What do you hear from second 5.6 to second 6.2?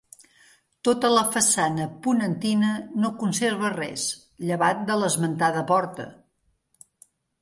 porta.